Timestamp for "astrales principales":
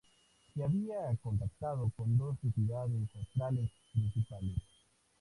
3.17-4.57